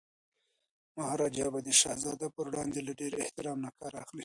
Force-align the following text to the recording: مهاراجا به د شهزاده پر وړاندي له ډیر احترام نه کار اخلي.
مهاراجا 0.95 1.47
به 1.53 1.59
د 1.63 1.69
شهزاده 1.81 2.27
پر 2.35 2.45
وړاندي 2.49 2.81
له 2.87 2.93
ډیر 2.99 3.13
احترام 3.23 3.57
نه 3.65 3.71
کار 3.79 3.93
اخلي. 4.03 4.19